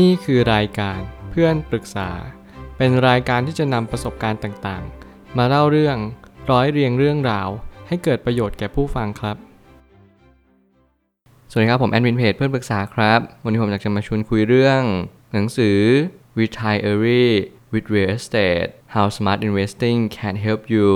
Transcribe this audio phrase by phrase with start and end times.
[0.00, 2.10] นี่คือรายการเพื่อนปรึกษา
[2.76, 5.96] เป็นรายการที่จะนำประสบการณ์ต่างๆ มาเล่าเรื่อง
[6.50, 7.48] ร้อยเรียงเรื่องราว
[7.88, 9.36] ให้เกิดประโยชน์แก่ผู้ฟังครับ
[11.50, 14.82] สวัสดีครับผมแอดมินเพจเพื่อนปรึกษาครับ วันนี้ผมอยากจะมาชวนคุยเรื่อง
[15.32, 15.78] หนังสือ
[16.38, 17.34] Retiree
[17.72, 20.88] with Real Estate How Smart Investing Can Help You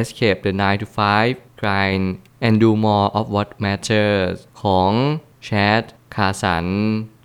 [0.00, 2.06] Escape the 9 to 5 Grind
[2.46, 4.92] and Do More of What Matters ของ
[5.44, 5.48] แช
[5.80, 5.82] ด
[6.14, 6.66] คาสัน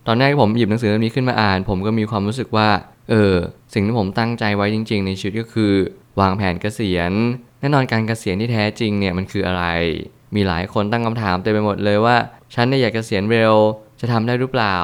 [0.07, 2.69] ตอนแรกผมหยิบหนังสือเล่มนี้ขึ้นมาอ่าน ผมก็มีความรู้สึกว่า
[3.09, 3.33] เออ
[3.73, 5.73] สิ่งที่ผมตั้งใจไว้จริง ๆ ในชีวิตก็คือ
[6.19, 7.11] วางแผนเกษียณ
[7.59, 9.65] แน่นอนการเกษียณที่แท้จริงเนี่ยมันคืออะไร
[10.35, 12.17] มีหลายคนตั้งคำถามเต็มไปหมดเลยว่า
[12.53, 13.53] ฉันเนี่ยอยากเกษียณเร็ว
[13.99, 14.77] จะทำได้หรือเปล่า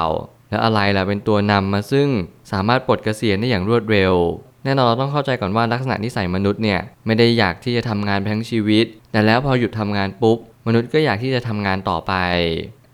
[0.50, 2.08] แล้วอะไรล่ะเป็นตัวนำมาซึ่ง
[2.52, 4.14] สามารถปลดเกษียณได้อย่างรวดเร็ว
[4.64, 12.12] แน่นอนเราต้องเข้าใจก่อนว่าลักษณะนิสัยมนุษย์เนี่ยไม่ได้อยากที่จะทำงานไปทั้งชีวิต แต่แล้วพอหยุดทำงานปุ๊บ มนุษย์ก็อยากที่จะทำงานต่อไป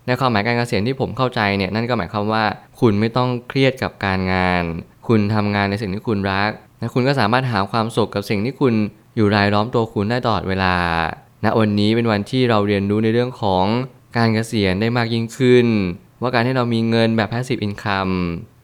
[0.07, 2.43] ในความหมายการเกษียณที่ผมเข้าใจเนี่ยนั่นก็หมายความว่า
[2.79, 4.63] คุณไม่ต้องเครียดกับการงาน
[5.07, 8.73] คุณทำงานในสิ่งที่คุณรักและคุณก็สามารถหาความสุขกับสิ่งที่คุณ
[9.15, 10.75] อยู่รายล้อมตัวคุณได้ตลอดเวลา
[11.43, 13.65] ณวันนี้เป็นวันที่เราเรียนรู้ในเรื่องของ
[14.17, 15.67] การเกษียณได้มากยิ่งขึ้น
[16.21, 18.13] ว่าการที่เรามีเงินแบบ passive income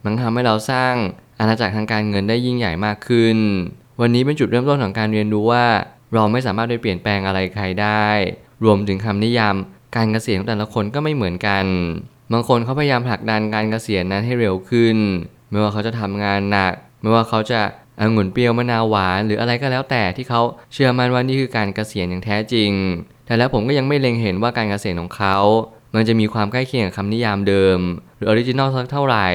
[0.04, 0.94] มันทำให้เราสร้าง
[1.40, 3.38] อาณาจักรทางการเงินได้ยิ่งใหญ่มากขึ้น
[4.00, 5.66] วันนี้เป็นจุดเริ่มต้นของการเรียนรู้ว่า
[6.14, 8.06] เราไม่สามารถไปเปลี่ยนแปลงอะไรใครได้
[8.64, 9.56] รวมถึงคำนิยาม
[9.96, 11.64] การเกษียณของแต่ละคนก็ไม่เหมือนกัน
[12.32, 14.96] บางคนเขาพยายามผลักดันการเกษียณนั้นให้เร็วขึ้น
[15.50, 17.60] ไม่ว่าเขาจะทำงานหนัก ไม่ว่าเขาจะ
[18.00, 20.40] องุ่นเปรี้ยวมะนาวหวาน หรืออะไรก็แล้วแต่ที่เขา
[20.72, 22.70] เชื่อมั่นว่านี่คือการเกษียณอย่างแท้จริง
[23.26, 25.36] แต่แล้วผมก็ยังไม่เล็งเห็นว่าการเกษียณของเขา
[25.94, 27.78] มันจะมีความใกล้เคียงกับคำนิยามเดิม
[28.16, 29.28] หรือ original สักเท่าไหร่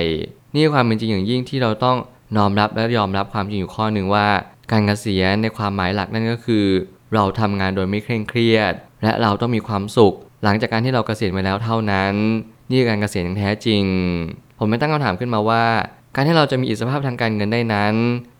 [0.53, 1.97] นี่ความเป็นจริงอย่างยิ่งที่เราต้อง
[2.35, 4.27] น้อมรับและยอมรับความจริงอยู่ข้อหนึ่งว่า
[4.71, 6.65] การเกษียณในความหมายหลักนั่นก็คือ
[7.13, 12.13] เราทำงานโดยไม่เคร่งเครียด และเราต้องมีความสุข หลังจากการที่เราเกษียณไปแล้วเท่านั้น
[12.69, 13.83] นี่คือการเกษียณอย่างแท้จริง
[14.59, 15.65] ผมไม่ตั้งคำถามขึ้นมาว่า
[16.15, 17.95] การที่เราจะมีอิสรภาพทางการเงินได้นั้น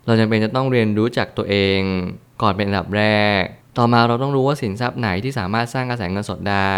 [0.05, 1.81] เราจำเป็นจะต้องเรียนรู้จากตัวเอง
[2.41, 3.03] ก่อนเป็นอันดับแร
[3.39, 3.41] ก
[3.77, 6.77] ต่อมาเราต้องรู้ว่าสินทรัพย์ไหนที่สามารถสร้างกระแสเงินสดได้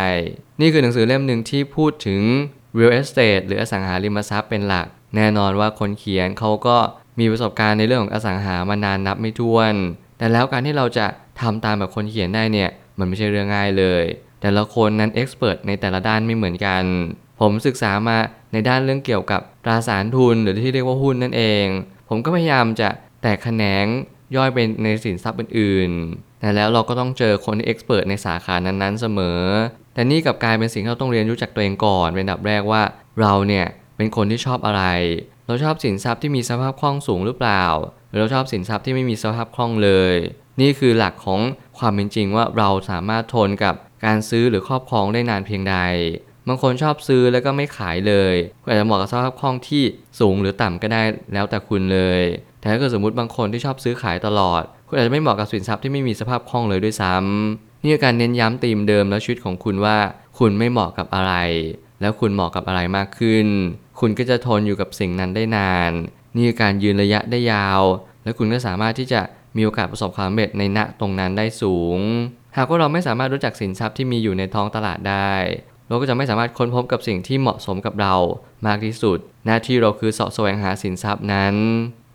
[0.61, 2.21] นี่คือหนังสือเล่มหนึ่งที่พูดถึง
[2.77, 6.77] real estate หรืออสังหาริมทรัพย์เป็นหลัก แน่นอนว่าคนเขียนเขาก็
[7.19, 9.73] มีประสบการณ์ในเรื่องของอสังหามานานนับไม่ถ้วน
[10.17, 11.07] แต่แล้วการที่เราจะ
[11.41, 14.03] ทำตามแบบคนเขียนได้เนี่ย มันไม่ใช่เรื่องง่ายเลย
[14.41, 16.83] แต่ละคนนั้นเอ็กซ์เพรสในแต่ละด้านไม่เหมือนกัน
[17.39, 18.17] ผมศึกษามา
[18.53, 21.65] ในด้านเรื่องเกี่ยวกับตราสารทุนหรือที่เรียกว่าหุ้นนั่นเอง
[22.09, 22.89] ผมก็พยายามจะ
[23.21, 23.85] แตกแขนง
[24.35, 29.41] ย่อยเป็นในสินทรัพย์อื่นๆ แต่แล้วเราก็ต้องเจอคนที่เอ็กซ์เพรสในสาขานั้นๆเสมอ
[29.93, 32.81] แต่นี่กับกลายเป็นสิ่งที่เราต้องเรียนรู้จักตัวเองก่อนเป็นอันดับแรกว่า
[33.21, 33.65] เราเนี่ย
[33.97, 34.83] เป็นคนที่ชอบอะไร
[35.45, 37.63] เราชอบสินทรัพย์ที่มีสภาพคล่องสูงหรือเปล่า
[38.09, 40.15] หรือเราชอบสินทรัพย์ที่ไม่มีสภาพคล่องเลย
[40.61, 41.41] นี่คือหลักของ
[41.77, 43.75] ความเป็นจริงว่าเราสามารถทนกับ
[44.05, 45.77] การซื้อหรือครอบครองได้นานเพียงใด
[46.47, 49.83] บางคนชอบซื้อแล้วก็ไม่ขายเลยก็อาจจะเหมาะกับสภาพคล่องที่
[50.19, 51.01] สูงหรือต่ำก็ได้
[51.33, 52.21] แล้วแต่คุณเลย
[52.59, 59.97] แต่ถ้าเกิดสมมติบางคนที่ชอบซื้อขายตลอด คุณอาจจะไม่เหมาะกับสินทรัพย์ที่ไม่มีสภาพคล่องเลยด้วยซ้ำนี่คือการเน้นย้ำธีมเดิมแล้วชีวิตของคุณว่า
[60.39, 61.33] คุณไม่เหมาะกับอะไร
[62.01, 63.47] แล้วคุณเหมาะกับอะไรมากขึ้น
[63.99, 65.91] คุณก็จะทนอยู่กับสิ่งนั้นได้นาน
[66.35, 67.81] นี่คือการยืนระยะได้ยาว
[68.23, 69.21] และคุณก็สามารถที่จะ
[69.57, 71.99] มีโอกาสประสบความสำเร็จในณตรงนั้นได้สูง
[72.57, 75.33] หากว่าเราไม่สามารถรู้จักสินทรัพย์ที่มีอยู่ในท้องตลาดได้
[75.87, 78.15] เราก็จะไม่สามารถค้นพบกับสิ่งที่เหมาะสมกับเรา
[78.67, 81.55] มากที่สุด หน้าที่เราคือเสาะแสวงหาสินทรัพย์นั้น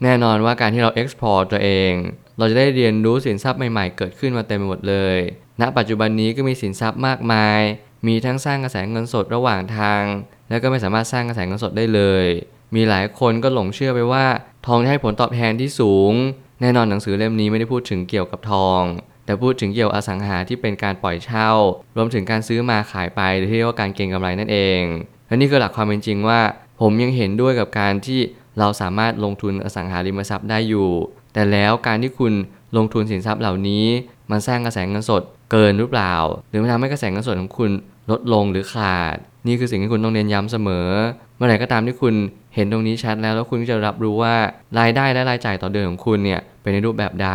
[0.03, 1.93] แน่นอนว่าการที่เรา explore ตัวเอง
[2.38, 5.19] เราจะได้เรียนรู้สินทรัพย์ใหม่ๆ เกิดขึ้นมาเต็มไปหมดเลย
[5.60, 7.60] ณ ปัจจุบันนี้ก็มีสินทรัพย์มากมาย
[8.06, 10.03] มีทั้งสร้างกระแสเงินสดระหว่างทาง
[10.49, 12.26] แล้วก็ไม่สามารถสร้างกระแสเงินสดได้เลย
[12.75, 14.26] มีหลายคนก็หลงเชื่อไปว่า
[14.66, 16.12] ทองจะให้ผลตอบแทนที่สูง
[16.60, 18.82] แน่นอนหนังสือเล่มนี้ไม่ได้พูดถึงเกี่ยวกับทอง
[19.24, 21.48] แต่พูดถึงเกี่ยวอสังหาที่เป็นการปล่อยเช่า
[21.96, 24.82] รวมถึงการซื้อมาขายไปหรือที่เรียกว่าการเก็งกำไรนั่นเอง
[25.26, 26.40] และนี่คือหลักความเป็นจริงว่า
[26.80, 28.20] ผมยังเห็นด้วยกับการที่
[28.58, 30.90] เราสามารถลงทุนอสังหาริมทรัพย์ได้อยู่
[31.34, 32.32] แต่แล้วการที่คุณ
[32.76, 33.86] ลงทุนสินทรัพย์เหล่านี้
[34.30, 36.14] มันสร้างกระแสเงินสดเกินหรือเปล่า
[36.48, 37.70] หรือมันทำให้กระแสเงินสดของคุณ
[38.10, 39.16] ลดลงหรือขาด
[39.46, 40.88] นี่คือสิ่งที่คุณต้องเน้นย้ำเสมอ
[41.36, 42.14] เมื่อไหร่ก็ตามที่คุณ
[42.54, 44.34] เห็นตรงนี้ชัดแล้วแล้วคุณก็จะรับรู้ว่า
[44.78, 47.30] รายได้และรายจ่ายต่อเดือนของคุณเนี่ยเป็นในรูปแบบใด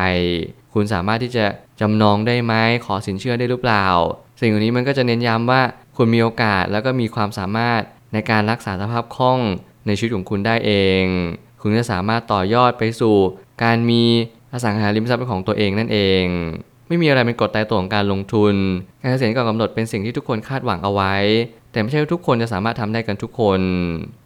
[0.74, 1.46] คุณสามารถที่จะ
[1.82, 2.54] จำนองได้ไหม
[2.86, 3.86] ขอสินเชื่อได้หรือเปล่า
[4.42, 5.62] สิ่งเหล่านี้มันก็จะเน้นย้ำว่า
[5.98, 7.82] คุณมีโอกาสแล้วก็มีความสามารถ
[8.14, 9.40] ในการรักษาสภาพคล่อง
[9.88, 10.72] ในชีวิตของคุณได้เอ
[11.02, 11.04] ง
[11.62, 13.16] คุณจะสามารถต่อยอดไปสู่
[13.64, 14.04] การมี
[14.54, 16.24] อสังหาริมทรัพย์เป็นของตัวเองนั่นเอง
[16.88, 18.56] ไม่มีอะไรเป็นกฎตายตัวของการลงทุน
[19.02, 21.16] การเกษียณก่อนกำหนดเป็นสิ่งที่ทุกคนคาดหวังเอาไว้
[21.72, 23.60] แต่ไม่ใช่ทุกคนจะสามารถทำได้กันทุกคน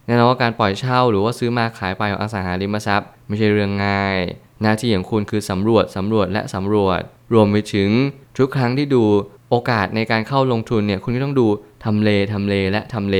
[0.05, 4.17] แน่นอนว่าการปล่อยเช่าหรือว่าซื้อมาขายไปของอสังหาริมทรัพย์ ไม่ใช่เรื่องง่าย
[4.61, 7.01] หน้าที่ของคุณคือสำรวจสำรวจและสำรวจ
[7.33, 7.89] รวมไปถึง
[8.37, 9.03] ทุกครั้งที่ดู
[9.49, 11.47] โอกาสในการเข้าลงทุนเนี่ยคุณก็ต้องดู
[11.85, 13.17] ทำเลทำเลและทำเล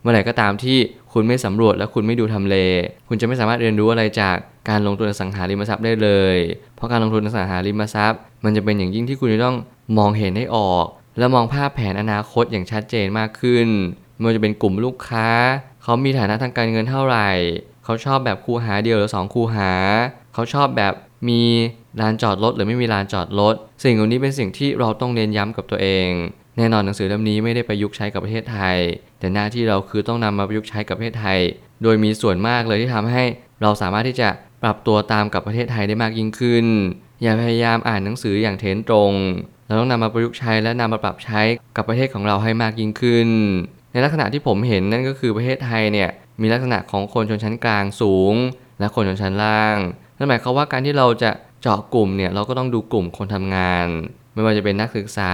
[0.00, 0.78] เมื่อไหร่ก็ตามที่
[1.12, 2.56] คุณไม่สำรวจและคุณไม่ดูทำเล
[3.08, 4.36] คุณจะไม่สามารถเรียนรู้อะไรจาก
[4.68, 6.36] การลงทุนอสังหาริมทรัพย์ได้เลย
[6.76, 9.56] เพราะการลงทุนอสังหาริมทรัพย์ มันจะเป็นอย่างยิ่งที่คุณจะต้อง
[9.98, 10.86] มองเห็นให้ออก
[11.18, 13.68] และมองภาพแผนอนาคตอย่างชัดเจนมากขึ้น
[14.16, 15.28] ไม่ว่าจะเป็นกลุ่มลูกค้า
[15.82, 17.30] เขามีฐานะทางการเงินเท่าไหร่
[17.84, 19.72] เขาชอบแบบคูหาเดียวหรือสองคูหา
[20.34, 20.94] เขาชอบแบบ
[21.28, 21.42] มี
[22.00, 23.54] ลานจอดรถหรือไม่มีลานจอดรถ
[23.84, 26.08] สิ่งเหล่านี้เป็นสิ่งที่เราต้องเน้นย้ำกับตัวเอง
[26.56, 28.78] แน่นอนหนังสือเล่มนี้ไม่ได้ประยุกต์ใช้กับประเทศไทย
[29.18, 31.38] แต่หน้าที่เราคือต้องนำมาประยุกต์ใช้กับประเทศไทย
[31.82, 33.24] โดยมีส่วนมากเลยที่ทำให้
[33.62, 34.28] เราสามารถที่จะ
[34.62, 36.66] ปรับตัวตามกับประเทศไทยได้มากยิ่งขึ้น
[37.22, 39.12] อย่าพยายามอ่านหนังสืออย่างเทนตรง
[39.66, 41.40] เราต้องนำมาประยุกต์ใช้และนำมาปรับใช้
[41.76, 43.28] กับประเทศของเราให้มากยิ่งขึ้น
[43.92, 46.10] ในลักษณะที่ผมเห็นนั่นก็คือประเทศไทยเนี่ย
[46.40, 48.34] มีลักษณะของคนชนชั้นกลางสูง
[48.80, 49.76] และคนชนชั้นล่าง
[50.20, 51.30] นั่นหมายความว่าการที่เราจะ
[51.62, 53.86] เจาะกลุ่มเนี่ยเราก็ต้องดูกลุ่มคนทำงาน
[54.34, 55.32] ไม่ว่าจะเป็นนักศึกษา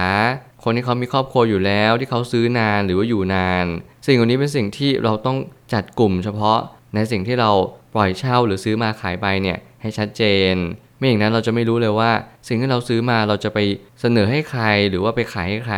[0.63, 3.65] คนที่เขามีครอบครัวอยู่แล้ว ที่เขาซื้อนานหรือว่าอยู่นาน
[4.05, 5.37] สิ่งเหล่านี้เป็นสิ่งที่เราต้อง
[5.73, 6.59] จัดกลุ่มเฉพาะ
[6.95, 7.51] ในสิ่งที่เรา
[7.93, 10.53] ปล่อยเช่าหรือซื้อมาขายไปเนี่ยให้ชัดเจน
[10.97, 12.11] ไม่อย่างนั้นเราจะไม่รู้เลยว่า
[12.47, 13.59] สิ่งที่เราซื้อมาเราจะไป
[14.01, 15.77] เสนอให้ใครหรือว่าไปขายให้ใคร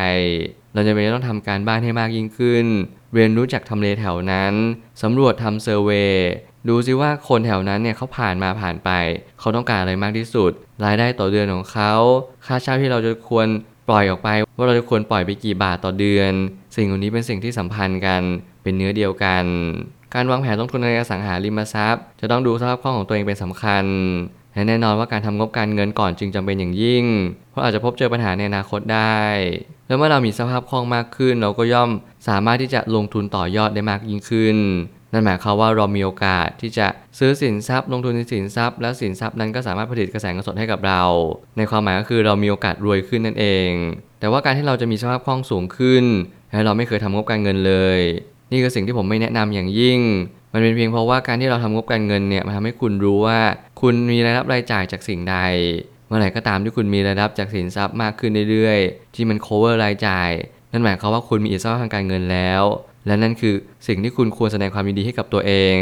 [0.73, 2.65] เราจะเป็นต้องทำการบ้านให้มากยิ่งขึ้น
[3.13, 4.53] เรียนรู้จากทำเลแถวนั้น
[5.01, 6.15] สำรวจทำเซอร์เวย
[6.67, 8.89] ดูซิว่าคนแถวนั้นเนี่ยเขาผ่านมาผ่านไป
[9.39, 10.51] เขาต้องการอะไรมากที่สุด
[10.85, 11.94] รายได้ต่อเดือนของเขา
[12.45, 13.47] ค่าเช่าที่เราจะควร
[13.89, 16.31] ปล่อยออกไป ว่าเราจะควรปล่อยไปกี่บาทต่อเดือน
[16.75, 18.21] สิ่งเหล่านี้เป็นสิ่งที่สัมพันธ์กัน
[18.63, 19.45] เป็นเนื้อเดียวกัน
[20.15, 23.85] การวางแผนลงทุนในอสังหาริมทรัพย์ จะต้องดูสภาพคล่องของตัวเองเป็นสำคัญ
[24.53, 27.05] และแน่นอนว่าการทำงบการเงินก่อนจึงจำเป็นอย่างยิ่ง
[27.51, 29.21] เพราะอาจจะพบเจอปัญหาในอนาคตได้
[29.88, 31.89] แล้วเมื่อเรามีสภาพคล่องมากขึ้น เราก็ย่อม
[32.27, 34.57] สามารถที่จะลงทุนต่อยอดได้มากยิ่งขึ้น
[35.13, 36.88] นั่นหมายความว่าเรามีโอกาสที่จะ
[37.19, 41.03] ซื้อสินทรัพย์ ลงทุนในสินทรัพย์ และสินทรัพย์นั้นก็สามารถผลิตกระแสเงินสดให้กับเรา
[41.57, 43.69] ในความหมายก็คือเรามีโอกาสรวยขึ้นนั่นเอง
[44.19, 46.06] แต่ว่าการที่เราจะมีสภาพคล่องสูงขึ้น
[46.51, 48.00] และเราไม่เคยทำงบการเงินเลย
[48.51, 50.00] นี่คือสิ่งที่ผมไม่แนะนำอย่างยิ่ง
[50.53, 53.39] มันเป็นเพียงเพราะว่าการที่เราทำงบการเงินเนี่ยมันทำให้คุณรู้ว่า
[53.81, 55.38] คุณมีรายรับรายจ่ายจากสิ่งใด
[56.07, 60.29] เมื่อไหร่ก็ตามที่คุณมีรายรับจากสินทรัพย์มากขึ้นเรื่อยๆ ที่มัน cover รายจ่าย
[60.71, 62.63] นั่นหมายความว่าคุณมีอิสระทางการเงินแล้ว
[63.06, 63.56] และนั่นคือ
[63.88, 65.78] สิ่งที่คุณควรแสดงความยินดีให้กับตัวเอง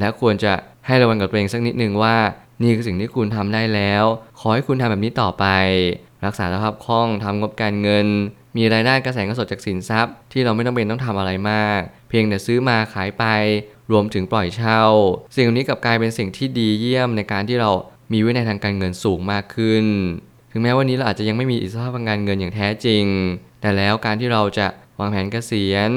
[0.00, 0.52] และควรจะ
[0.86, 2.16] ให้ระวังกับตัวเองสักนิดนึงว่า
[2.62, 4.04] นี่คือสิ่งที่คุณทำได้แล้ว
[4.38, 5.46] ขอให้คุณทำแบบนี้ต่อไป
[6.24, 8.06] รักษาสภาพคล่องทำงบการเงิน
[8.56, 13.24] มีรายได้กระแสเงินสดจากสินทรัพย์ ที่เราไม่ต้องเป็นต้องทำอะไรมาก เพียงแต่ซื้อมาขายไป
[13.90, 14.82] รวมถึงปล่อยเช่า
[15.36, 17.70] สิ่งนี้กลับกลายเป็นสิ่งที่ดีเยี่ยมในการที่เรา
[18.12, 19.84] มีวินัยทางการเงินสูงมากขึ้น
[20.50, 23.04] ถึงแม้วันนี้เราอาจจะยังไม่มีอิสระทางการเงินอย่างแท้จริง
[23.60, 24.66] แต่แล้วการที่เราจะ
[24.98, 25.90] วางแผนเกษียณ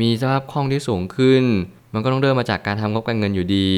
[0.00, 1.44] มีสภาพคล่องที่สูงขึ้น
[1.94, 3.70] มันก็ต้องเริ่มมาจากการทำงบการเงินอยู่ดี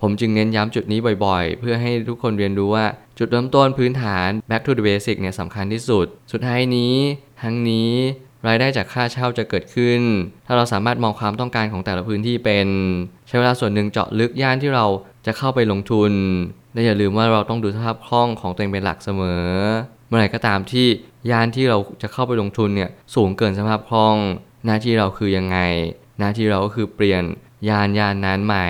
[0.00, 2.86] ผมจึงเน้นย้ำจุดนี้บ่อยๆ เพื่อให้ทุกคนเรียนรู้ว่า
[3.18, 6.94] จุดเริ่มต้นพื้นฐาน back to the basic เนี่ยสำคัญที่สุด สุดท้ายนี้
[7.42, 7.92] ทั้งนี้
[8.48, 10.00] รายได้จากค่าเช่าจะเกิดขึ้น
[10.46, 12.68] ถ้าเราสามารถมองความต้องการของแต่ละพื้นที่เป็น
[13.28, 14.86] ใช้เวลาส่วนหนึ่งเจาะลึกย่านที่เรา
[15.26, 16.12] จะเข้าไปลงทุน
[16.74, 19.46] และอย่าลืมว่าเราต้องดูสภาพคล่องของตัวเองเป็นหลักเสมอ
[20.08, 20.86] เมื่อไหร่ก็ตามที่
[21.30, 24.16] ย่านที่เราจะเข้าไปลงทุนเนี่ยสูงเกินสภาพคล่อง
[24.66, 25.58] หน้าที่เราคือยังไง
[26.18, 27.22] หน้าที่เราก็คือเปลี่ยน
[27.68, 28.68] ยานยานนั้นใหม่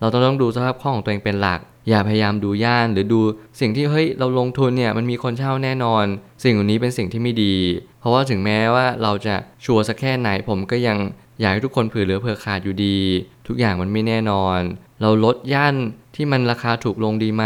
[0.00, 3.20] เราต้องต้องดูสภาพคล่องของตัวเองเป็นหลัก อย่าพยายามดูย่านหรือดู
[3.60, 6.04] สิ่งที่เฮ้ยเราลงทุนเนี่ยมันมีคนเช่าแน่นอน
[6.44, 7.56] สิ่งเหล่านี้เป็นสิ่งที่ไม่ดี
[8.00, 10.98] เพราะว่าถึงแม้ว่าเราจะชัวร์สักแค่ไหนผมก็ยัง
[11.40, 12.98] อยากให้ทุกคนเผื่อเหลือเผื่อขาดอยู่ดี
[13.46, 14.58] ทุกอย่างมันไม่แน่นอน
[15.02, 15.74] เราลดย่าน
[16.16, 17.44] ที่มันราคาถูกลงดีไหม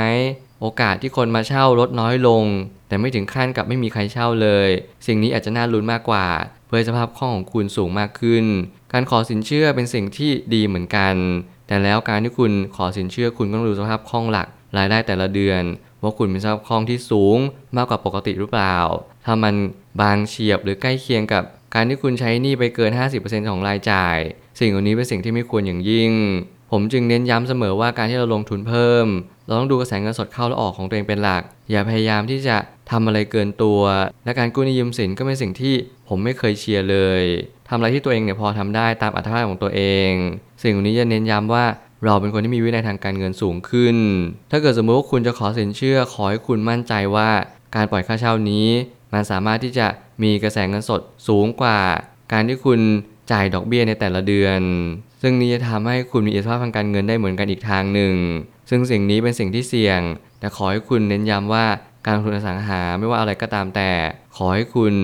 [0.61, 2.45] โอกาสที่คนมาเช่าลดน้อยลง
[2.89, 4.69] แต่ไม่ถึงขั้นกับไม่มีใครเช่าเลย
[5.07, 6.27] สิ่งนี้อาจจะน่าลุ้นมากกว่า
[6.75, 8.45] พื่อสภาพคล่องของคุณสูงมากขึ้น
[8.93, 11.15] การขอสินเชื่อเป็นสิ่งที่ดีเหมือนกัน
[11.67, 14.49] แต่แล้วการที่คุณขอสินเชื่อคุณก็ต้องดูสภาพคล่องหลัก
[14.79, 15.63] รายได้แต่ละเดือน
[16.03, 17.39] ว่าคุณมีสภาพคล่องที่สูง
[17.77, 18.77] มากกว่าปกติหรือเปล่า
[19.25, 19.55] ถ้ามัน
[20.01, 21.43] บางเฉียบหรือใกล้เคียงกับ
[21.75, 24.17] การที่คุณใช้หนี้ไปเกิน 50%ของรายจ่าย
[24.61, 26.13] สิ่งเหล่านี้เป็นสิ่งที่ไม่ควรอย่างยิ่ง
[26.71, 29.07] ผมจึงเน้นย้ำเสมอว่าการที่เราลงทุนเพิ่ม
[29.47, 32.57] เราต้องดูกระแสเงินสดเข้าและออกของตัวเองเป็นหลัก อย่าพยายามที่จะ
[32.91, 33.81] ทำอะไรเกินตัว
[34.25, 35.75] และการกู้หนี้ยืมสินก็เป็นสิ่งที่
[36.15, 37.23] ผมไม่เคยเชียร์เลย
[37.69, 40.11] ทำอะไรที่ตัวเองเนี่ยพอทำได้ตามอัตภาพของตัวเอง
[40.63, 41.65] สิ่งนี้จะเน้นย้ำว่า
[42.05, 43.97] เราเป็นคนที่มีวินัยทางการเงินสูงขึ้น
[44.51, 47.31] ถ้าเกิดสมมติว่าคุณจะขอสินเชื่อ ขอให้คุณมั่นใจว่า
[47.75, 48.67] การปล่อยค่าเช่านี้
[49.13, 49.87] มันสามารถที่จะ
[50.23, 51.81] มีกระแสเงินสดสูงกว่า
[52.33, 52.81] การที่คุณ
[53.33, 54.61] จ่ายดอกเบี้ยในแต่ละเดือน
[55.23, 58.15] ซึ่งนี้จะทำให้คุณมีอิสระทางการเงินได้เหมือนกันอีกทางหนึ่ง
[58.71, 60.01] ซึ่งสิ่งนี้เป็นสิ่งที่เสี่ยง
[60.41, 61.67] แต่ขอให้คุณเน้นย้ำว่า
[62.07, 63.91] การลงทุนอสังหาไม่ว่าอะไรก็ตามแต่
[64.37, 64.95] ขอให้คุณ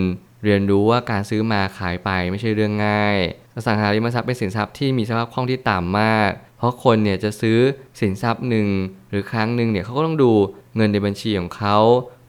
[0.45, 3.19] เรียนรู้ว่าการซื้อมาขายไปไม่ใช่เรื่องง่าย
[3.55, 7.59] อสังหาริมทรัพย์เป็นสินทรัพย์ที่มีสภาพคล่องที่ต่ำมาก เพราะคนเนี่ยจะซื้อ
[8.01, 8.69] สินทรัพย์หนึ่ง
[9.11, 10.33] หรือครั้งหนึ่งเนี่ยเขาก็ต้องดู
[10.77, 11.77] เงินในบัญชีของเขา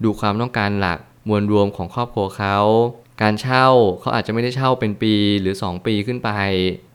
[0.04, 2.58] ดูความต้องการหลักมวลรวมของครอบครัวเขา
[3.22, 3.68] การเช่า
[4.00, 6.32] เขาอาจจะไม่ได้เช่าเป็นปีหรือ 2 ปีขึ้นไป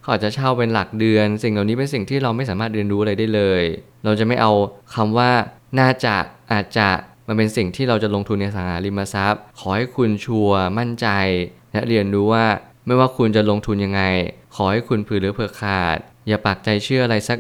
[0.01, 3.63] เขาอาจจะเช่าเป็นหลักเดือน สิ่งเหล่านี้เป็นสิ่งที่เราไม่สามารถเรียนรู้อะไรได้เลย
[4.05, 4.53] เราจะไม่เอา
[4.95, 5.31] คำว่า
[5.79, 6.17] น่าจะ
[6.53, 6.89] อาจจะ
[7.29, 11.07] มันเป็นสิ่งที่เราจะลงทุนในสังหาริมทรัพย์ ขอให้คุณชัวร์มั่นใจ
[11.73, 12.47] และเรียนรู้ว่า
[12.87, 14.03] ไม่ว่าคุณจะลงทุนยังไง
[14.55, 17.39] ขอให้คุณผือหรือเผื่อขาด อย่าปักใจเชื่ออะไรสัก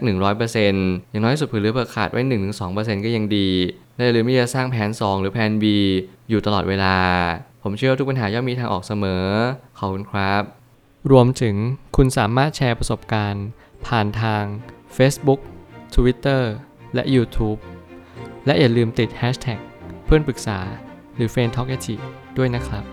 [0.60, 2.22] 100%อย่างน้อยสุดผือหรือเผื่อขาดไว้
[2.62, 3.48] 1-2%ก็ยังดี
[3.94, 5.64] และอย่าลืมที่จะสร้างแผน 2 หรือแผน B
[6.30, 6.96] อยู่ตลอดเวลา
[7.62, 9.24] ผมเชื่อว่าทุกปัญหาย่อมมีทางออกเสมอ
[9.78, 10.42] ขอบคุณครับ
[11.10, 11.56] รวมถึง
[11.96, 13.46] คุณสามารถแชร์ประสบการณ์
[13.86, 14.44] ผ่านทาง
[14.96, 15.40] Facebook
[15.94, 16.42] Twitter
[16.94, 17.58] และ YouTube
[18.46, 19.60] และอย่าลืมติด Hashtag
[20.14, 20.58] เพื่อนปรึกษา
[21.16, 21.70] หรือ f r ร e n d t a l k
[22.38, 22.84] ด้วยนะครับ